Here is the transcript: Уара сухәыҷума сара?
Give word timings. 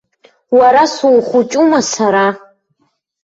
Уара 0.57 0.83
сухәыҷума 0.93 1.79
сара? 1.91 2.25